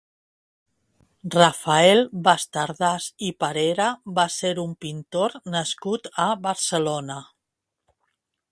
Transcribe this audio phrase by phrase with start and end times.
[1.35, 7.19] Rafael Bastardas i Parera va ser un pintor nascut a Barcelona.